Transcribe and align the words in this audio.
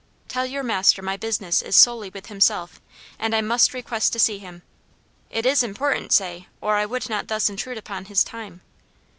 "Tell 0.27 0.47
your 0.47 0.63
master 0.63 1.03
my 1.03 1.15
business 1.15 1.61
is 1.61 1.75
solely 1.75 2.09
with 2.09 2.25
himself, 2.25 2.81
and 3.19 3.35
I 3.35 3.41
must 3.41 3.71
request 3.71 4.13
to 4.13 4.19
see 4.19 4.39
him. 4.39 4.63
It 5.29 5.45
is 5.45 5.61
important, 5.61 6.11
say, 6.11 6.47
or 6.59 6.75
I 6.75 6.87
would 6.87 7.07
not 7.07 7.27
thus 7.27 7.51
intrude 7.51 7.77
upon 7.77 8.05
his 8.05 8.23
time." 8.23 8.61